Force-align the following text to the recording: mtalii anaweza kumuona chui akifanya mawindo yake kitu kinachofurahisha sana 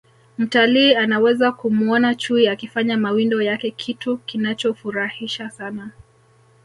mtalii 0.37 0.93
anaweza 0.95 1.51
kumuona 1.51 2.15
chui 2.15 2.47
akifanya 2.47 2.97
mawindo 2.97 3.41
yake 3.41 3.71
kitu 3.71 4.17
kinachofurahisha 4.17 5.49
sana 5.49 5.91